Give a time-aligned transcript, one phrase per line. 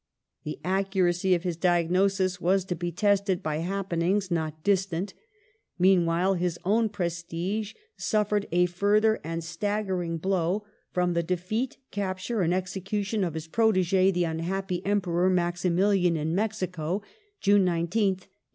[0.45, 5.13] The accuracy of his diagnosis was to be tested by happenings not distant.
[5.77, 12.09] Meanwhile, his own prestige suffered a further and a staggering blow from the defeat, COLONIAL
[12.13, 16.33] AND FOREIGN POLICY [1864 capture, and execution of his proteg6 the unhappy Emperor Maximilian in
[16.33, 17.09] Mexico ^
[17.39, 18.29] (June 19th, 1867).